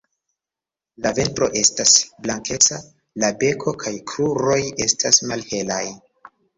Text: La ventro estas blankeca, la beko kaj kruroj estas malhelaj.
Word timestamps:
La 1.05 1.11
ventro 1.19 1.49
estas 1.61 1.93
blankeca, 2.25 2.79
la 3.27 3.31
beko 3.45 3.77
kaj 3.87 3.97
kruroj 4.15 4.61
estas 4.91 5.27
malhelaj. 5.31 5.85